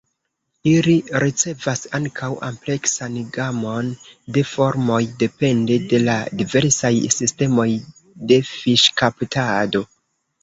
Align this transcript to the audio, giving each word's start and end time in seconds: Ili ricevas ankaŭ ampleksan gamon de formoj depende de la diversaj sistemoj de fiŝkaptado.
Ili 0.69 0.93
ricevas 1.23 1.81
ankaŭ 1.97 2.29
ampleksan 2.47 3.19
gamon 3.35 3.91
de 4.37 4.43
formoj 4.53 4.97
depende 5.25 5.77
de 5.91 5.99
la 6.07 6.15
diversaj 6.41 6.93
sistemoj 7.19 7.67
de 8.33 8.39
fiŝkaptado. 8.53 9.83